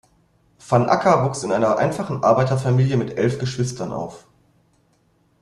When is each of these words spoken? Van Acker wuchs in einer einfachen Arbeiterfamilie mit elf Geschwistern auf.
Van 0.67 0.89
Acker 0.89 1.23
wuchs 1.25 1.43
in 1.43 1.51
einer 1.51 1.77
einfachen 1.77 2.23
Arbeiterfamilie 2.23 2.97
mit 2.97 3.19
elf 3.19 3.37
Geschwistern 3.37 3.91
auf. 3.93 4.25